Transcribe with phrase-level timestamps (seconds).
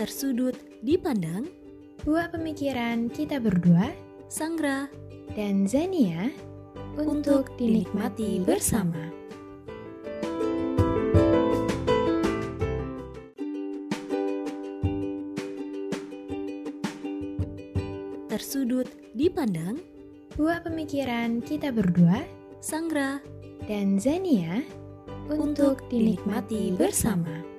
[0.00, 1.44] Tersudut dipandang
[2.08, 3.92] Buah pemikiran kita berdua
[4.32, 4.88] Sanggra
[5.36, 6.32] dan Zania
[6.96, 8.96] untuk dinikmati bersama.
[18.32, 19.84] Tersudut dipandang
[20.40, 22.24] Buah pemikiran kita berdua
[22.64, 23.20] Sanggra
[23.68, 24.64] dan Zania
[25.28, 27.49] untuk dinikmati bersama.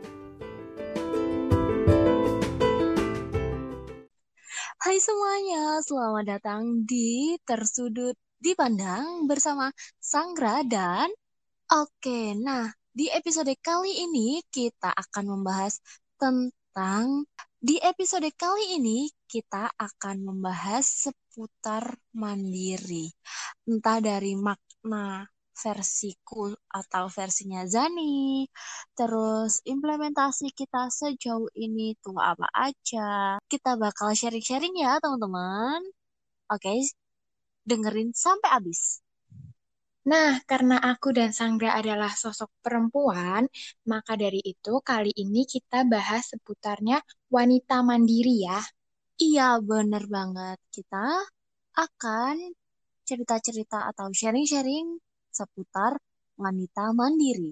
[4.81, 9.69] Hai semuanya, selamat datang di Tersudut Dipandang bersama
[10.01, 11.05] Sanggra dan
[11.69, 15.77] Oke, nah di episode kali ini kita akan membahas
[16.17, 17.29] tentang
[17.61, 23.13] di episode kali ini kita akan membahas seputar mandiri.
[23.69, 25.29] Entah dari makna
[25.63, 28.47] versiku atau versinya Zani,
[28.97, 33.37] terus implementasi kita sejauh ini tuh apa aja.
[33.51, 35.79] Kita bakal sharing-sharing ya teman-teman.
[36.53, 36.75] Oke,
[37.69, 38.81] dengerin sampai habis.
[40.11, 43.45] Nah, karena aku dan Sanggra adalah sosok perempuan,
[43.85, 46.97] maka dari itu kali ini kita bahas seputarnya
[47.29, 48.59] wanita mandiri ya.
[49.21, 50.57] Iya, bener banget.
[50.73, 51.05] Kita
[51.77, 52.35] akan
[53.05, 54.87] cerita-cerita atau sharing-sharing
[55.39, 55.93] seputar
[56.43, 57.51] wanita mandiri.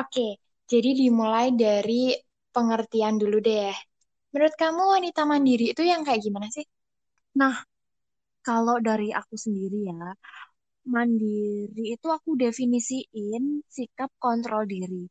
[0.00, 0.38] Oke,
[0.70, 2.14] jadi dimulai dari
[2.54, 3.74] pengertian dulu deh.
[4.32, 6.64] Menurut kamu wanita mandiri itu yang kayak gimana sih?
[7.40, 7.54] Nah,
[8.46, 10.04] kalau dari aku sendiri ya,
[10.94, 13.44] mandiri itu aku definisiin
[13.76, 15.04] sikap kontrol diri.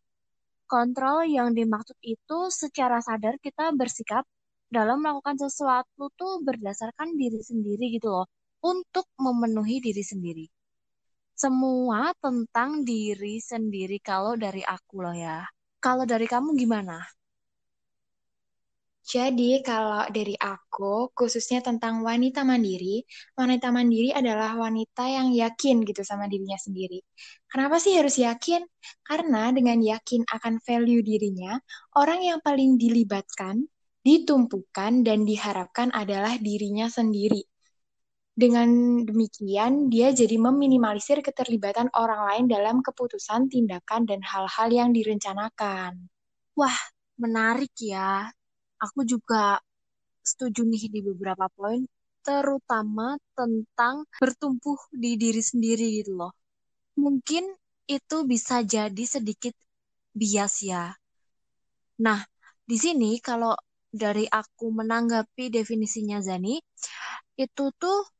[0.73, 4.23] Kontrol yang dimaksud itu secara sadar kita bersikap
[4.77, 8.27] dalam melakukan sesuatu tuh berdasarkan diri sendiri gitu loh,
[8.71, 10.45] untuk memenuhi diri sendiri.
[11.37, 15.45] Semua tentang diri sendiri kalau dari aku loh ya.
[15.77, 16.97] Kalau dari kamu gimana?
[19.07, 23.05] Jadi, kalau dari aku, khususnya tentang wanita mandiri,
[23.39, 26.99] wanita mandiri adalah wanita yang yakin gitu sama dirinya sendiri.
[27.47, 28.61] Kenapa sih harus yakin?
[29.07, 31.55] Karena dengan yakin akan value dirinya,
[31.95, 33.63] orang yang paling dilibatkan,
[34.03, 37.47] ditumpukan, dan diharapkan adalah dirinya sendiri.
[38.37, 46.05] Dengan demikian, dia jadi meminimalisir keterlibatan orang lain dalam keputusan, tindakan, dan hal-hal yang direncanakan.
[46.53, 46.77] Wah,
[47.17, 48.29] menarik ya
[48.77, 49.57] aku juga
[50.21, 51.81] setuju nih di beberapa poin,
[52.21, 56.33] terutama tentang bertumbuh di diri sendiri gitu loh.
[57.01, 57.49] Mungkin
[57.89, 59.57] itu bisa jadi sedikit
[60.13, 60.93] bias ya.
[62.05, 62.21] Nah,
[62.61, 63.57] di sini kalau
[63.89, 66.61] dari aku menanggapi definisinya Zani,
[67.37, 68.16] itu tuh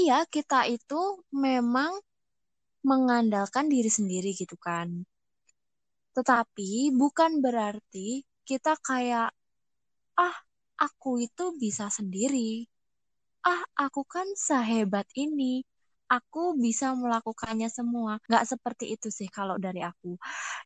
[0.00, 1.00] iya kita itu
[1.32, 1.92] memang
[2.90, 4.88] mengandalkan diri sendiri gitu kan.
[6.16, 9.28] Tetapi bukan berarti kita kayak
[10.16, 10.36] ah
[10.86, 12.64] aku itu bisa sendiri.
[13.44, 15.64] Ah aku kan sehebat ini.
[16.06, 18.22] Aku bisa melakukannya semua.
[18.30, 20.14] Gak seperti itu sih kalau dari aku.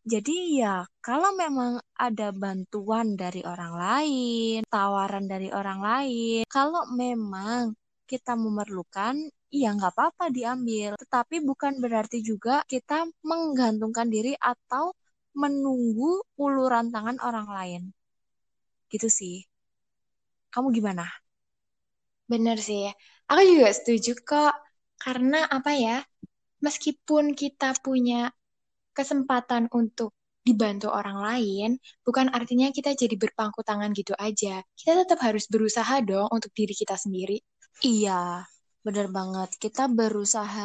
[0.05, 7.73] Jadi ya kalau memang ada bantuan dari orang lain, tawaran dari orang lain, kalau memang
[8.13, 9.15] kita memerlukan,
[9.61, 10.91] ya nggak apa-apa diambil.
[11.03, 14.85] Tetapi bukan berarti juga kita menggantungkan diri atau
[15.43, 16.13] menunggu
[16.45, 17.83] uluran tangan orang lain.
[18.93, 19.37] Gitu sih.
[20.55, 21.07] Kamu gimana?
[22.31, 22.85] Bener sih.
[23.31, 24.55] Aku juga setuju kok.
[25.01, 25.97] Karena apa ya,
[26.67, 28.31] meskipun kita punya
[28.97, 30.11] kesempatan untuk
[30.47, 31.71] dibantu orang lain,
[32.07, 34.63] bukan artinya kita jadi berpangku tangan gitu aja.
[34.79, 37.39] Kita tetap harus berusaha dong untuk diri kita sendiri.
[37.79, 38.13] Iya,
[38.85, 39.49] bener banget.
[39.63, 40.65] Kita berusaha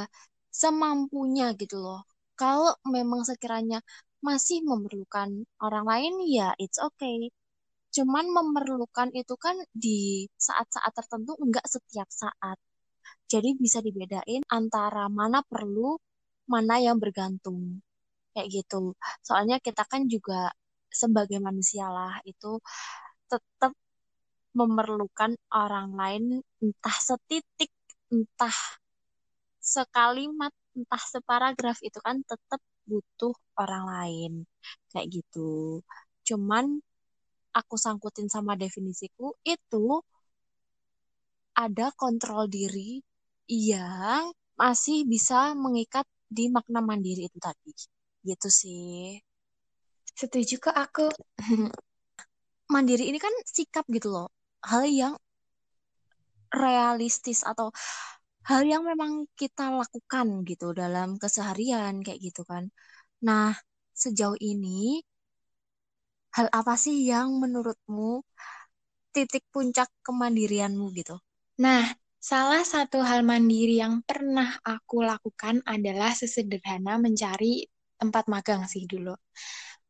[0.62, 2.00] semampunya gitu loh.
[2.40, 3.80] Kalau memang sekiranya
[4.28, 5.30] masih memerlukan
[5.66, 7.30] orang lain, ya it's okay
[7.96, 12.58] cuman memerlukan itu kan di saat-saat tertentu enggak setiap saat.
[13.32, 15.98] Jadi bisa dibedain antara mana perlu,
[16.54, 17.82] mana yang bergantung.
[18.34, 18.94] Kayak gitu.
[19.28, 20.52] Soalnya kita kan juga
[20.92, 22.60] sebagai manusia lah itu
[23.32, 23.74] tetap
[24.60, 26.24] memerlukan orang lain
[26.64, 27.72] entah setitik,
[28.14, 28.58] entah
[29.74, 34.32] sekalimat, entah separagraf itu kan tetap butuh orang lain.
[34.92, 35.82] Kayak gitu.
[36.28, 36.66] Cuman
[37.60, 40.04] aku sangkutin sama definisiku itu
[41.56, 43.00] ada kontrol diri
[43.48, 46.06] yang masih bisa mengikat
[46.38, 47.72] di makna mandiri itu tadi.
[48.28, 49.20] Gitu sih.
[50.20, 51.08] Setuju ke aku.
[52.74, 54.28] mandiri ini kan sikap gitu loh.
[54.70, 55.16] Hal yang
[56.56, 57.70] realistis atau
[58.50, 62.70] hal yang memang kita lakukan gitu dalam keseharian kayak gitu kan.
[63.26, 63.58] Nah,
[63.96, 65.02] sejauh ini
[66.38, 68.22] hal apa sih yang menurutmu
[69.16, 71.16] titik puncak kemandirianmu gitu?
[71.64, 71.88] Nah,
[72.20, 77.66] salah satu hal mandiri yang pernah aku lakukan adalah sesederhana mencari
[77.96, 79.16] tempat magang sih dulu.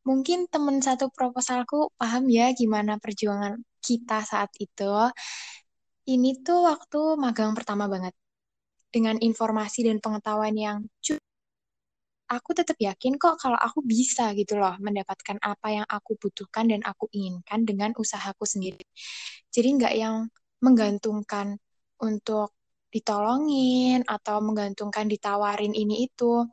[0.06, 4.94] Mungkin temen satu proposalku paham ya gimana perjuangan kita saat itu.
[6.06, 8.14] Ini tuh waktu magang pertama banget.
[8.94, 11.26] Dengan informasi dan pengetahuan yang cukup
[12.26, 16.82] aku tetap yakin kok kalau aku bisa gitu loh mendapatkan apa yang aku butuhkan dan
[16.82, 18.82] aku inginkan dengan usahaku sendiri.
[19.54, 20.16] Jadi nggak yang
[20.62, 21.56] menggantungkan
[22.02, 22.54] untuk
[22.90, 26.46] ditolongin atau menggantungkan ditawarin ini itu.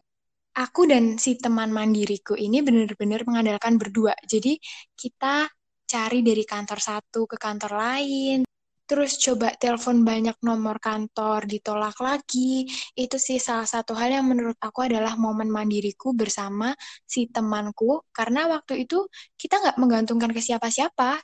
[0.53, 4.13] Aku dan si teman mandiriku ini benar-benar mengandalkan berdua.
[4.29, 4.61] Jadi
[4.93, 5.49] kita
[5.87, 8.39] cari dari kantor satu ke kantor lain,
[8.83, 12.67] terus coba telepon banyak nomor kantor, ditolak lagi.
[12.93, 16.75] Itu sih salah satu hal yang menurut aku adalah momen mandiriku bersama
[17.07, 19.07] si temanku, karena waktu itu
[19.39, 21.19] kita nggak menggantungkan ke siapa-siapa.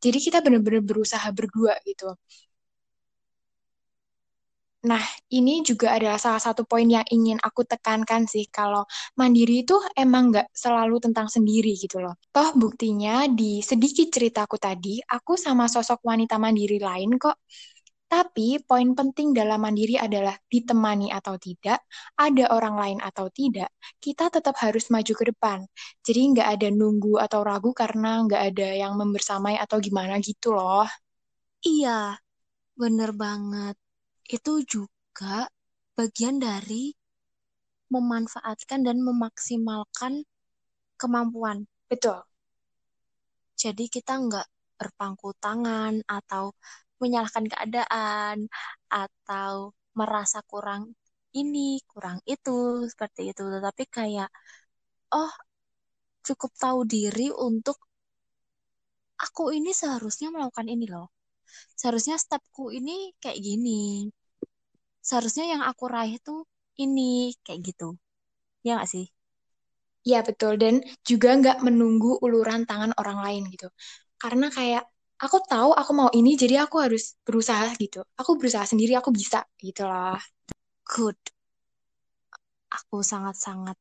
[0.00, 2.08] Jadi kita benar-benar berusaha berdua gitu.
[4.80, 9.76] Nah, ini juga adalah salah satu poin yang ingin aku tekankan sih, kalau mandiri itu
[9.92, 12.16] emang nggak selalu tentang sendiri gitu loh.
[12.32, 17.36] Toh buktinya di sedikit ceritaku tadi, aku sama sosok wanita mandiri lain kok.
[18.10, 21.84] Tapi poin penting dalam mandiri adalah ditemani atau tidak,
[22.18, 23.70] ada orang lain atau tidak,
[24.02, 25.58] kita tetap harus maju ke depan.
[26.02, 30.88] Jadi nggak ada nunggu atau ragu karena nggak ada yang membersamai atau gimana gitu loh.
[31.68, 31.90] Iya,
[32.80, 33.76] bener banget
[34.30, 35.50] itu juga
[35.98, 36.94] bagian dari
[37.90, 40.22] memanfaatkan dan memaksimalkan
[40.94, 41.66] kemampuan.
[41.90, 42.22] Betul.
[43.58, 44.46] Jadi kita nggak
[44.78, 46.54] berpangku tangan atau
[47.02, 48.36] menyalahkan keadaan
[48.88, 50.94] atau merasa kurang
[51.34, 53.42] ini, kurang itu, seperti itu.
[53.42, 54.30] Tetapi kayak,
[55.12, 55.32] oh
[56.26, 57.76] cukup tahu diri untuk
[59.20, 61.10] aku ini seharusnya melakukan ini loh.
[61.74, 64.06] Seharusnya stepku ini kayak gini
[65.08, 66.38] seharusnya yang aku raih tuh
[66.82, 67.84] ini kayak gitu.
[68.66, 69.06] Ya gak sih?
[70.06, 70.52] Iya betul.
[70.62, 70.74] Dan
[71.08, 73.68] juga nggak menunggu uluran tangan orang lain gitu.
[74.22, 74.82] Karena kayak
[75.24, 78.00] aku tahu aku mau ini jadi aku harus berusaha gitu.
[78.20, 80.16] Aku berusaha sendiri aku bisa gitu loh.
[80.88, 81.18] Good.
[82.78, 83.76] Aku sangat-sangat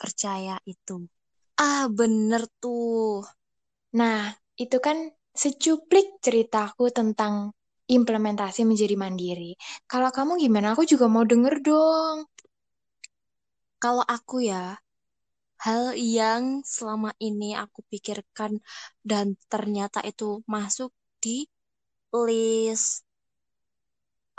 [0.00, 0.96] percaya itu.
[1.66, 3.22] Ah bener tuh.
[3.98, 4.18] Nah
[4.62, 4.98] itu kan
[5.42, 7.34] secuplik ceritaku tentang
[7.96, 9.52] implementasi menjadi mandiri.
[9.90, 10.66] Kalau kamu gimana?
[10.74, 12.16] Aku juga mau denger dong.
[13.82, 14.78] Kalau aku ya,
[15.64, 15.84] hal
[16.18, 16.44] yang
[16.74, 18.52] selama ini aku pikirkan
[19.10, 20.90] dan ternyata itu masuk
[21.24, 21.36] di
[22.26, 23.04] list.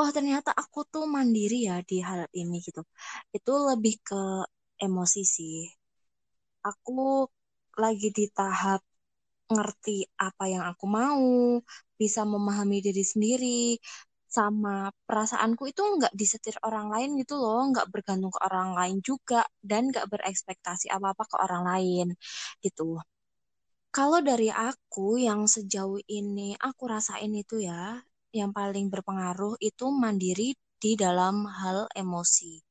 [0.02, 2.82] Oh, ternyata aku tuh mandiri ya di hal ini gitu.
[3.38, 4.22] Itu lebih ke
[4.86, 5.56] emosi sih.
[6.70, 7.30] Aku
[7.84, 8.82] lagi di tahap
[9.56, 11.60] ngerti apa yang aku mau,
[12.02, 13.62] bisa memahami diri sendiri,
[14.32, 19.44] sama perasaanku itu nggak disetir orang lain gitu loh, nggak bergantung ke orang lain juga,
[19.60, 22.08] dan nggak berekspektasi apa-apa ke orang lain
[22.64, 22.98] gitu.
[23.92, 28.00] Kalau dari aku yang sejauh ini aku rasain itu ya,
[28.32, 32.64] yang paling berpengaruh itu mandiri di dalam hal emosi.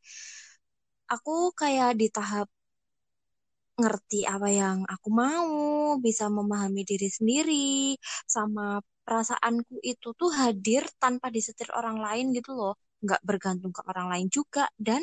[1.12, 2.48] Aku kayak di tahap
[3.80, 5.48] ngerti apa yang aku mau,
[6.06, 7.96] bisa memahami diri sendiri,
[8.34, 12.74] sama perasaanku itu tuh hadir tanpa disetir orang lain gitu loh.
[13.04, 15.00] Nggak bergantung ke orang lain juga, dan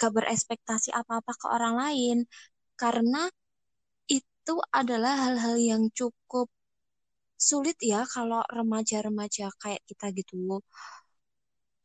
[0.00, 2.16] gak berespektasi apa-apa ke orang lain.
[2.80, 3.28] Karena
[4.08, 6.48] itu adalah hal-hal yang cukup
[7.38, 10.62] sulit ya kalau remaja-remaja kayak kita gitu.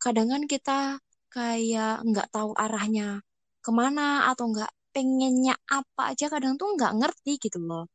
[0.03, 0.99] Kadang kan kita
[1.33, 3.23] kayak nggak tahu arahnya
[3.63, 7.85] ke mana atau nggak pengennya apa aja kadang tuh nggak ngerti gitu loh.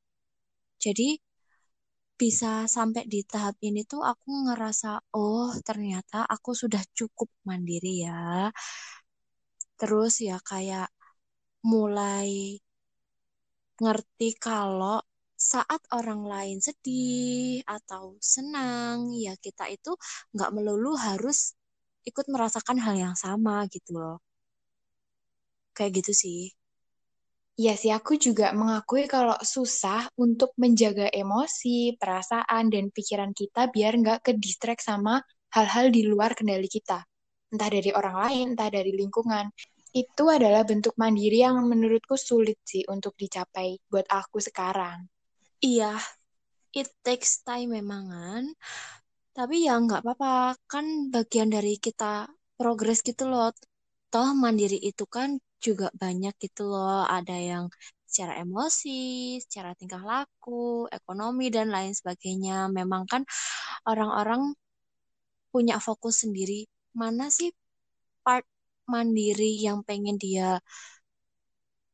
[0.84, 1.08] Jadi
[2.20, 4.90] bisa sampai di tahap ini tuh aku ngerasa,
[5.22, 8.50] oh ternyata aku sudah cukup mandiri ya.
[9.80, 10.88] Terus ya kayak
[11.70, 12.30] mulai
[13.82, 14.98] ngerti kalau
[15.50, 19.92] saat orang lain sedih atau senang, ya kita itu
[20.34, 21.38] nggak melulu harus
[22.10, 24.16] ikut merasakan hal yang sama gitu loh.
[25.76, 26.38] Kayak gitu sih.
[27.58, 33.98] Iya sih, aku juga mengakui kalau susah untuk menjaga emosi, perasaan, dan pikiran kita biar
[33.98, 35.18] nggak ke distract sama
[35.50, 37.02] hal-hal di luar kendali kita.
[37.50, 39.50] Entah dari orang lain, entah dari lingkungan.
[39.90, 45.10] Itu adalah bentuk mandiri yang menurutku sulit sih untuk dicapai buat aku sekarang.
[45.58, 45.98] Iya,
[46.78, 48.54] it takes time memangan.
[49.34, 53.50] Tapi ya nggak apa-apa, kan bagian dari kita progres gitu loh.
[54.14, 57.04] Toh mandiri itu kan juga banyak gitu loh.
[57.16, 57.64] Ada yang
[58.08, 58.90] secara emosi,
[59.44, 62.70] secara tingkah laku, ekonomi, dan lain sebagainya.
[62.78, 63.22] Memang kan
[63.90, 64.42] orang-orang
[65.52, 66.60] punya fokus sendiri.
[67.00, 67.50] Mana sih
[68.24, 68.46] part
[68.92, 70.60] mandiri yang pengen dia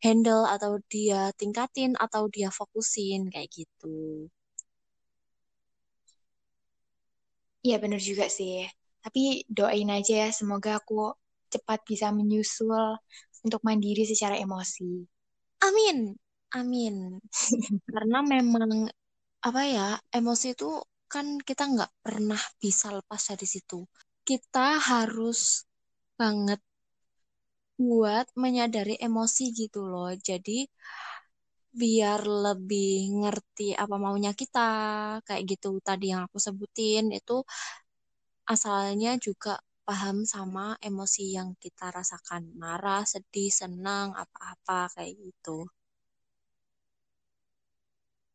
[0.06, 3.96] handle atau dia tingkatin atau dia fokusin kayak gitu.
[7.66, 8.52] Iya bener juga sih.
[9.04, 9.20] Tapi
[9.56, 10.94] doain aja ya, semoga aku
[11.52, 12.84] cepat bisa menyusul
[13.46, 15.04] untuk mandiri secara emosi.
[15.64, 16.16] Amin,
[16.56, 17.20] amin.
[17.92, 18.88] Karena memang
[19.44, 20.70] apa ya, emosi itu
[21.12, 23.84] kan kita nggak pernah bisa lepas dari situ.
[24.24, 25.64] Kita harus
[26.18, 26.60] banget
[27.86, 30.10] buat menyadari emosi gitu loh.
[30.28, 30.58] Jadi
[31.80, 34.60] biar lebih ngerti apa maunya kita,
[35.26, 37.32] kayak gitu tadi yang aku sebutin itu
[38.52, 39.50] asalnya juga
[39.88, 45.68] paham sama emosi yang kita rasakan, marah, sedih, senang, apa-apa kayak gitu.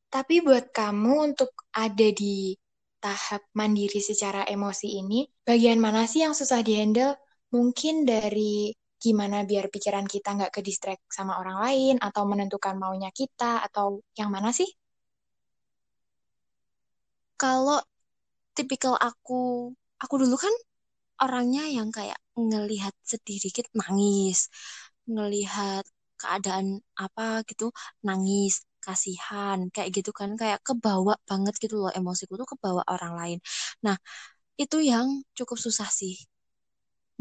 [0.10, 2.58] Tapi buat kamu untuk ada di
[2.98, 7.13] tahap mandiri secara emosi ini, bagian mana sih yang susah dihandle?
[7.53, 13.10] Mungkin dari gimana biar pikiran kita nggak ke distract sama orang lain, atau menentukan maunya
[13.13, 14.68] kita, atau yang mana sih?
[17.39, 17.79] Kalau
[18.58, 19.72] tipikal aku,
[20.03, 20.51] aku dulu kan
[21.23, 24.39] orangnya yang kayak ngelihat sedih dikit nangis,
[25.09, 25.83] ngelihat
[26.21, 26.67] keadaan
[26.99, 27.71] apa gitu
[28.07, 28.53] nangis,
[28.85, 33.38] kasihan, kayak gitu kan, kayak kebawa banget gitu loh emosiku tuh kebawa orang lain.
[33.85, 33.95] Nah,
[34.63, 35.07] itu yang
[35.38, 36.15] cukup susah sih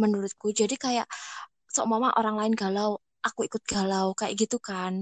[0.01, 0.49] menurutku.
[0.61, 1.07] Jadi kayak
[1.75, 2.91] sok mama orang lain galau,
[3.27, 4.95] aku ikut galau kayak gitu kan.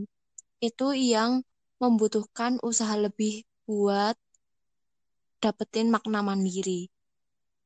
[0.68, 1.32] Itu yang
[1.82, 4.16] membutuhkan usaha lebih buat
[5.42, 6.80] dapetin makna mandiri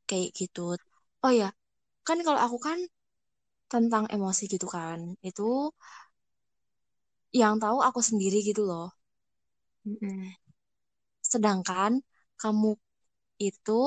[0.08, 0.66] kayak gitu.
[1.26, 1.48] Oh ya,
[2.06, 2.78] kan kalau aku kan
[3.72, 5.42] tentang emosi gitu kan, itu
[7.40, 8.86] yang tahu aku sendiri gitu loh.
[11.30, 11.92] Sedangkan
[12.40, 12.70] kamu
[13.50, 13.80] itu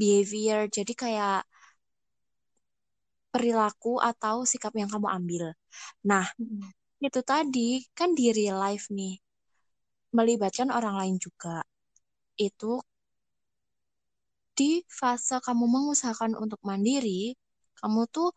[0.00, 1.40] behavior, jadi kayak
[3.32, 5.44] perilaku atau sikap yang kamu ambil.
[6.10, 6.68] Nah, hmm.
[7.06, 9.14] itu tadi kan di real life nih,
[10.16, 11.56] melibatkan orang lain juga.
[12.48, 12.72] Itu
[14.54, 17.34] di fase kamu mengusahakan untuk mandiri,
[17.82, 18.30] kamu tuh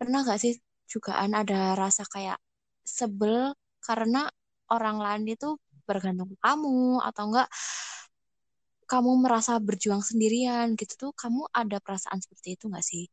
[0.00, 0.56] pernah gak sih
[0.90, 2.40] jugaan ada rasa kayak
[2.82, 4.26] sebel karena
[4.72, 7.48] orang lain itu bergantung kamu atau enggak
[8.90, 13.06] kamu merasa berjuang sendirian gitu tuh kamu ada perasaan seperti itu gak sih?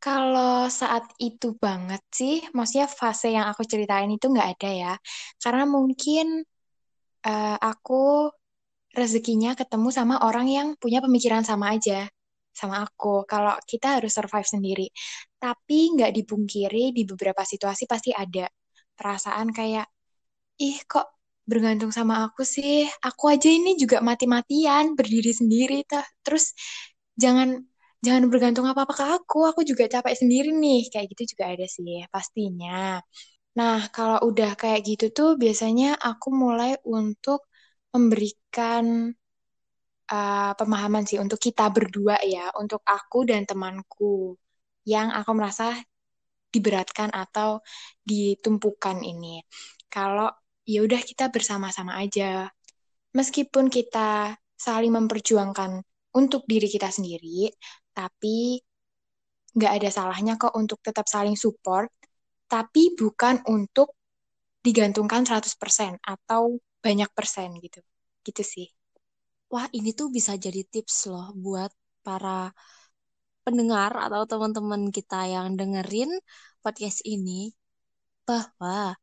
[0.00, 4.94] Kalau saat itu banget sih, maksudnya fase yang aku ceritain itu nggak ada ya.
[5.36, 6.40] Karena mungkin
[7.28, 8.32] uh, aku
[8.94, 12.06] rezekinya ketemu sama orang yang punya pemikiran sama aja
[12.54, 13.24] sama aku.
[13.30, 14.86] Kalau kita harus survive sendiri.
[15.40, 18.46] Tapi nggak dipungkiri di beberapa situasi pasti ada
[18.98, 19.86] perasaan kayak,
[20.62, 21.06] ih kok
[21.50, 22.86] bergantung sama aku sih?
[23.06, 25.78] Aku aja ini juga mati-matian berdiri sendiri.
[26.24, 26.54] Terus
[27.22, 27.48] jangan
[28.04, 30.88] jangan bergantung apa-apa ke aku, aku juga capek sendiri nih.
[30.92, 33.00] Kayak gitu juga ada sih, pastinya.
[33.58, 37.49] Nah, kalau udah kayak gitu tuh biasanya aku mulai untuk
[37.90, 39.10] memberikan
[40.10, 44.34] uh, pemahaman sih untuk kita berdua ya, untuk aku dan temanku
[44.86, 45.74] yang aku merasa
[46.50, 47.62] diberatkan atau
[48.02, 49.42] ditumpukan ini.
[49.86, 50.30] Kalau
[50.66, 52.50] ya udah kita bersama-sama aja.
[53.10, 55.82] Meskipun kita saling memperjuangkan
[56.14, 57.50] untuk diri kita sendiri,
[57.90, 58.62] tapi
[59.50, 61.90] nggak ada salahnya kok untuk tetap saling support,
[62.46, 63.98] tapi bukan untuk
[64.62, 67.80] digantungkan 100% atau banyak persen gitu.
[68.26, 68.66] Gitu sih.
[69.52, 71.72] Wah, ini tuh bisa jadi tips loh buat
[72.06, 72.50] para
[73.44, 76.10] pendengar atau teman-teman kita yang dengerin
[76.64, 77.52] podcast ini
[78.28, 78.96] bahwa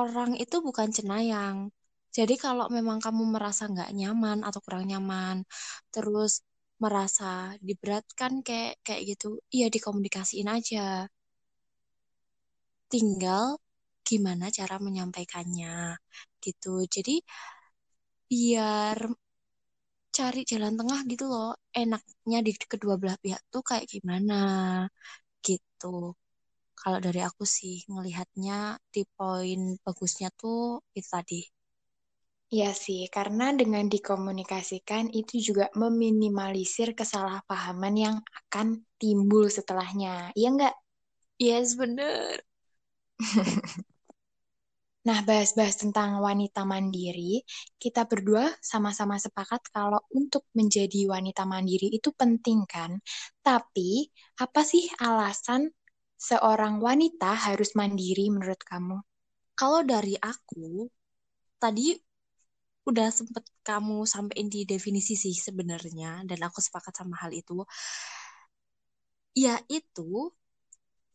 [0.00, 1.56] orang itu bukan cenayang.
[2.16, 5.36] Jadi kalau memang kamu merasa nggak nyaman atau kurang nyaman,
[5.94, 6.32] terus
[6.82, 7.24] merasa
[7.68, 10.80] diberatkan kayak kayak gitu, iya dikomunikasiin aja.
[12.92, 13.58] Tinggal
[14.08, 15.96] gimana cara menyampaikannya
[16.44, 16.68] gitu.
[16.94, 17.12] Jadi
[18.30, 18.98] biar
[20.16, 21.50] cari jalan tengah gitu loh,
[21.82, 24.34] enaknya di kedua belah pihak tuh kayak gimana
[25.46, 25.94] gitu.
[26.80, 28.58] Kalau dari aku sih ngelihatnya
[28.94, 30.60] di poin bagusnya tuh
[30.98, 31.40] itu tadi
[32.56, 38.66] Iya sih, karena dengan dikomunikasikan itu juga meminimalisir kesalahpahaman yang akan
[39.00, 40.12] timbul setelahnya.
[40.38, 40.74] Iya nggak?
[41.46, 42.36] Yes, bener.
[45.06, 47.44] nah, bahas-bahas tentang wanita mandiri,
[47.80, 52.98] kita berdua sama-sama sepakat kalau untuk menjadi wanita mandiri itu penting kan?
[53.44, 54.08] Tapi,
[54.40, 55.68] apa sih alasan
[56.16, 58.96] seorang wanita harus mandiri menurut kamu?
[59.58, 60.88] Kalau dari aku,
[61.60, 61.94] tadi
[62.88, 67.64] udah sempet kamu sampein di definisi sih sebenarnya, dan aku sepakat sama hal itu.
[69.34, 70.30] Yaitu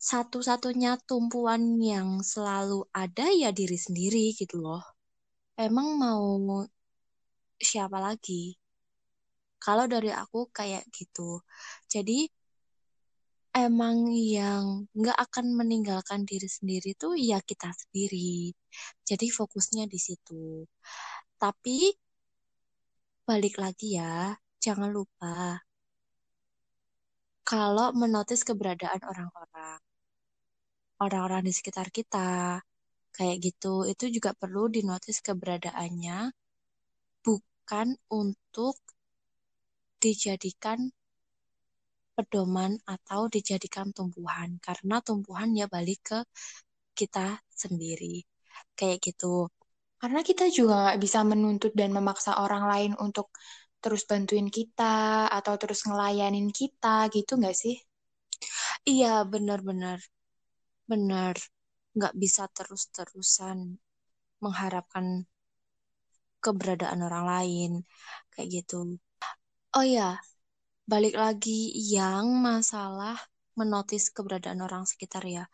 [0.00, 4.80] satu-satunya tumpuan yang selalu ada ya diri sendiri gitu loh.
[5.60, 6.24] Emang mau
[7.60, 8.56] siapa lagi?
[9.60, 11.44] Kalau dari aku kayak gitu.
[11.84, 12.24] Jadi
[13.52, 18.56] emang yang nggak akan meninggalkan diri sendiri tuh ya kita sendiri.
[19.04, 20.64] Jadi fokusnya di situ.
[21.36, 21.92] Tapi
[23.28, 24.32] balik lagi ya,
[24.64, 25.60] jangan lupa
[27.44, 29.89] kalau menotis keberadaan orang-orang
[31.04, 32.60] orang-orang di sekitar kita.
[33.16, 33.74] Kayak gitu.
[33.92, 36.18] Itu juga perlu dinotis keberadaannya
[37.24, 37.88] bukan
[38.20, 38.74] untuk
[40.00, 40.90] dijadikan
[42.16, 46.18] pedoman atau dijadikan tumbuhan karena tumbuhan ya balik ke
[46.98, 48.24] kita sendiri.
[48.78, 49.48] Kayak gitu.
[50.00, 53.28] Karena kita juga nggak bisa menuntut dan memaksa orang lain untuk
[53.80, 57.76] terus bantuin kita atau terus ngelayanin kita gitu nggak sih?
[58.90, 59.98] Iya benar-benar
[60.90, 61.36] benar
[61.96, 63.58] nggak bisa terus-terusan
[64.44, 65.06] mengharapkan
[66.44, 67.70] keberadaan orang lain
[68.32, 68.98] kayak gitu.
[69.76, 70.18] Oh ya
[70.90, 73.16] balik lagi yang masalah
[73.58, 75.44] menotis keberadaan orang sekitar ya.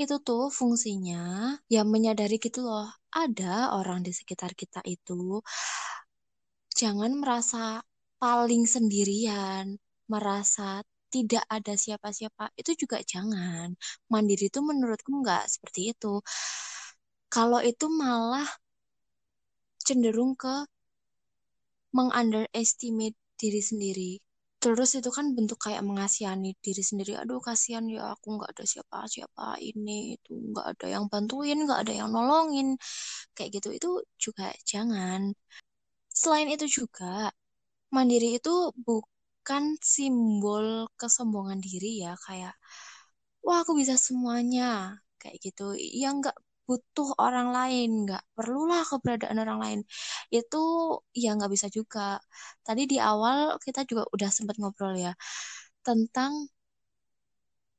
[0.00, 5.40] Itu tuh fungsinya ya menyadari gitu loh ada orang di sekitar kita itu
[6.74, 7.78] jangan merasa
[8.18, 9.78] paling sendirian
[10.10, 10.82] merasa
[11.14, 13.68] tidak ada siapa-siapa itu juga jangan.
[14.12, 16.12] Mandiri itu menurutku nggak seperti itu.
[17.34, 18.48] Kalau itu malah
[19.86, 20.54] cenderung ke
[21.96, 24.12] mengunderestimate diri sendiri.
[24.62, 27.12] Terus itu kan bentuk kayak mengasihani diri sendiri.
[27.20, 31.92] Aduh kasihan ya aku nggak ada siapa-siapa ini itu nggak ada yang bantuin nggak ada
[32.00, 32.68] yang nolongin
[33.36, 33.68] kayak gitu.
[33.78, 33.88] Itu
[34.24, 35.20] juga jangan.
[36.20, 37.30] Selain itu juga
[37.96, 38.50] mandiri itu
[38.86, 39.13] bukan
[39.44, 42.56] bukan simbol kesombongan diri ya kayak
[43.44, 45.76] wah aku bisa semuanya kayak gitu.
[45.76, 49.80] Yang nggak butuh orang lain nggak perlulah keberadaan orang lain.
[50.32, 50.56] Itu
[51.12, 52.16] ya nggak bisa juga.
[52.64, 55.12] Tadi di awal kita juga udah sempat ngobrol ya
[55.84, 56.48] tentang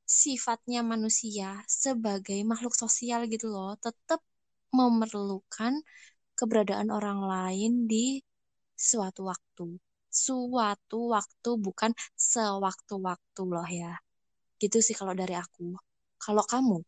[0.06, 3.74] sifatnya manusia sebagai makhluk sosial gitu loh.
[3.82, 4.22] Tetap
[4.70, 5.82] memerlukan
[6.38, 8.22] keberadaan orang lain di
[8.78, 9.66] suatu waktu
[10.24, 11.92] suatu waktu bukan
[12.32, 13.92] sewaktu-waktu loh ya.
[14.62, 15.66] Gitu sih kalau dari aku.
[16.24, 16.78] Kalau kamu?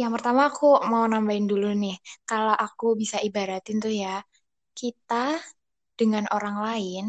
[0.00, 1.96] Yang pertama aku mau nambahin dulu nih.
[2.30, 4.16] Kalau aku bisa ibaratin tuh ya,
[4.80, 5.24] kita
[6.00, 7.04] dengan orang lain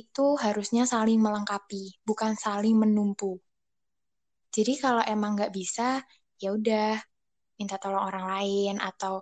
[0.00, 3.30] itu harusnya saling melengkapi, bukan saling menumpu.
[4.56, 5.82] Jadi kalau emang nggak bisa,
[6.42, 6.84] ya udah
[7.58, 9.14] minta tolong orang lain atau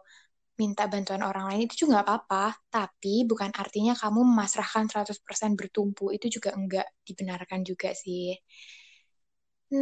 [0.60, 6.04] minta bantuan orang lain itu juga nggak apa-apa, tapi bukan artinya kamu memasrahkan 100% bertumpu,
[6.16, 8.36] itu juga enggak dibenarkan juga sih.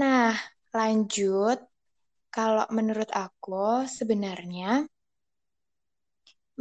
[0.01, 0.33] Nah,
[0.77, 1.59] lanjut.
[2.37, 3.67] Kalau menurut aku,
[3.99, 4.71] sebenarnya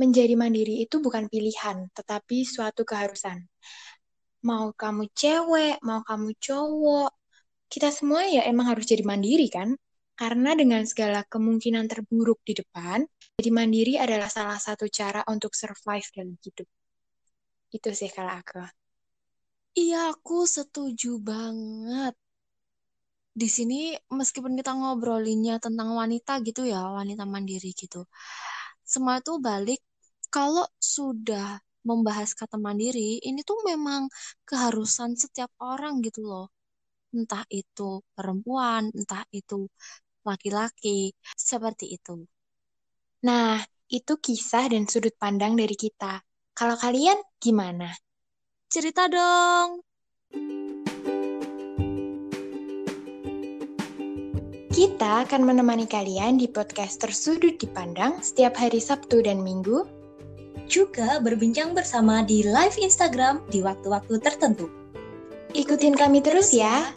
[0.01, 3.37] menjadi mandiri itu bukan pilihan, tetapi suatu keharusan.
[4.49, 7.09] Mau kamu cewek, mau kamu cowok,
[7.73, 9.69] kita semua ya emang harus jadi mandiri kan?
[10.23, 13.03] Karena dengan segala kemungkinan terburuk di depan,
[13.35, 16.63] jadi mandiri adalah salah satu cara untuk survive dalam hidup.
[17.75, 18.63] Itu sih kalau aku.
[19.75, 22.15] Iya, aku setuju banget.
[23.35, 28.07] Di sini meskipun kita ngobrolinnya tentang wanita gitu ya, wanita mandiri gitu.
[28.87, 29.83] Semua itu balik
[30.31, 34.07] kalau sudah membahas kata mandiri, ini tuh memang
[34.47, 36.47] keharusan setiap orang gitu loh.
[37.13, 39.69] Entah itu perempuan, entah itu
[40.23, 42.23] laki-laki, seperti itu.
[43.23, 46.19] Nah, itu kisah dan sudut pandang dari kita.
[46.51, 47.93] Kalau kalian gimana?
[48.67, 49.83] Cerita dong.
[54.73, 59.85] Kita akan menemani kalian di podcast Tersudut Dipandang setiap hari Sabtu dan Minggu.
[60.65, 64.73] Juga berbincang bersama di live Instagram di waktu-waktu tertentu.
[65.53, 66.89] Ikutin kami terus ya.